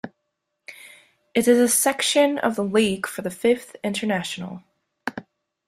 It 1.35 1.47
is 1.47 1.59
a 1.59 1.67
section 1.67 2.39
of 2.39 2.55
the 2.55 2.63
League 2.63 3.05
for 3.05 3.21
the 3.21 3.29
Fifth 3.29 3.75
International. 3.83 4.63